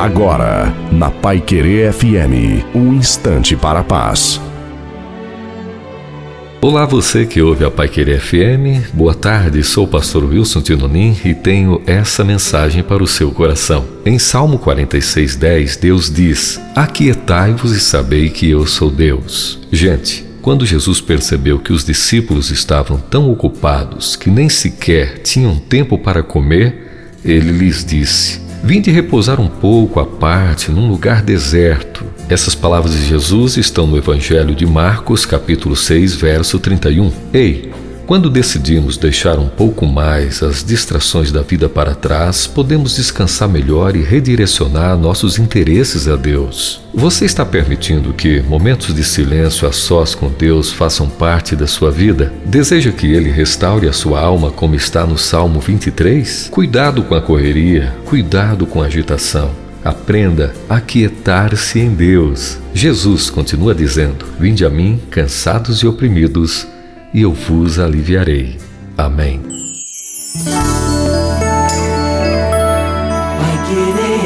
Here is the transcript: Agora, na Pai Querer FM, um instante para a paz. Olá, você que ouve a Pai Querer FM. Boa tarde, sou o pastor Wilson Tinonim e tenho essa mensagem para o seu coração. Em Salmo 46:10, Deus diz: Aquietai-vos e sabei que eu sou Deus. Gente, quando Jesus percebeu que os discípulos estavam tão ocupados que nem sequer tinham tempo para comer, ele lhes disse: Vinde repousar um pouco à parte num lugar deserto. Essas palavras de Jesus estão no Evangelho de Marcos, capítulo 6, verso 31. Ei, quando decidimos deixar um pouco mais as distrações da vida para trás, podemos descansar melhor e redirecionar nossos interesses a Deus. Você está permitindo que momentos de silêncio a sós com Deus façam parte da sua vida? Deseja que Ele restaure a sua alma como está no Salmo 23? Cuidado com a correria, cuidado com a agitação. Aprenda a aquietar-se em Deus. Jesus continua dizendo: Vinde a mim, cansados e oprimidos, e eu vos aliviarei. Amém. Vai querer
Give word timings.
Agora, 0.00 0.74
na 0.90 1.10
Pai 1.10 1.42
Querer 1.42 1.92
FM, 1.92 2.64
um 2.74 2.94
instante 2.94 3.54
para 3.54 3.80
a 3.80 3.84
paz. 3.84 4.40
Olá, 6.58 6.86
você 6.86 7.26
que 7.26 7.42
ouve 7.42 7.66
a 7.66 7.70
Pai 7.70 7.86
Querer 7.86 8.18
FM. 8.18 8.94
Boa 8.94 9.12
tarde, 9.12 9.62
sou 9.62 9.84
o 9.84 9.88
pastor 9.88 10.24
Wilson 10.24 10.62
Tinonim 10.62 11.14
e 11.22 11.34
tenho 11.34 11.82
essa 11.86 12.24
mensagem 12.24 12.82
para 12.82 13.02
o 13.02 13.06
seu 13.06 13.30
coração. 13.30 13.84
Em 14.06 14.18
Salmo 14.18 14.58
46:10, 14.58 15.78
Deus 15.78 16.10
diz: 16.10 16.58
Aquietai-vos 16.74 17.72
e 17.72 17.78
sabei 17.78 18.30
que 18.30 18.48
eu 18.48 18.66
sou 18.66 18.90
Deus. 18.90 19.58
Gente, 19.70 20.24
quando 20.40 20.64
Jesus 20.64 21.02
percebeu 21.02 21.58
que 21.58 21.74
os 21.74 21.84
discípulos 21.84 22.50
estavam 22.50 22.96
tão 22.96 23.30
ocupados 23.30 24.16
que 24.16 24.30
nem 24.30 24.48
sequer 24.48 25.18
tinham 25.18 25.56
tempo 25.56 25.98
para 25.98 26.22
comer, 26.22 27.18
ele 27.22 27.52
lhes 27.52 27.84
disse: 27.84 28.48
Vinde 28.62 28.90
repousar 28.90 29.40
um 29.40 29.48
pouco 29.48 30.00
à 30.00 30.04
parte 30.04 30.70
num 30.70 30.86
lugar 30.88 31.22
deserto. 31.22 32.04
Essas 32.28 32.54
palavras 32.54 32.92
de 32.92 33.06
Jesus 33.06 33.56
estão 33.56 33.86
no 33.86 33.96
Evangelho 33.96 34.54
de 34.54 34.66
Marcos, 34.66 35.24
capítulo 35.24 35.74
6, 35.74 36.14
verso 36.14 36.58
31. 36.58 37.10
Ei, 37.32 37.69
quando 38.10 38.28
decidimos 38.28 38.96
deixar 38.96 39.38
um 39.38 39.46
pouco 39.48 39.86
mais 39.86 40.42
as 40.42 40.64
distrações 40.64 41.30
da 41.30 41.42
vida 41.42 41.68
para 41.68 41.94
trás, 41.94 42.44
podemos 42.44 42.96
descansar 42.96 43.48
melhor 43.48 43.94
e 43.94 44.02
redirecionar 44.02 44.98
nossos 44.98 45.38
interesses 45.38 46.08
a 46.08 46.16
Deus. 46.16 46.82
Você 46.92 47.24
está 47.24 47.46
permitindo 47.46 48.12
que 48.12 48.42
momentos 48.42 48.92
de 48.92 49.04
silêncio 49.04 49.68
a 49.68 49.70
sós 49.70 50.12
com 50.12 50.28
Deus 50.28 50.72
façam 50.72 51.08
parte 51.08 51.54
da 51.54 51.68
sua 51.68 51.92
vida? 51.92 52.32
Deseja 52.44 52.90
que 52.90 53.06
Ele 53.06 53.30
restaure 53.30 53.86
a 53.86 53.92
sua 53.92 54.18
alma 54.18 54.50
como 54.50 54.74
está 54.74 55.06
no 55.06 55.16
Salmo 55.16 55.60
23? 55.60 56.48
Cuidado 56.50 57.04
com 57.04 57.14
a 57.14 57.22
correria, 57.22 57.94
cuidado 58.06 58.66
com 58.66 58.82
a 58.82 58.86
agitação. 58.86 59.52
Aprenda 59.84 60.52
a 60.68 60.78
aquietar-se 60.78 61.78
em 61.78 61.94
Deus. 61.94 62.58
Jesus 62.74 63.30
continua 63.30 63.72
dizendo: 63.72 64.26
Vinde 64.36 64.64
a 64.64 64.68
mim, 64.68 65.00
cansados 65.10 65.78
e 65.78 65.86
oprimidos, 65.86 66.66
e 67.12 67.22
eu 67.22 67.32
vos 67.32 67.78
aliviarei. 67.78 68.58
Amém. 68.96 69.40
Vai 73.38 73.56
querer 73.66 74.20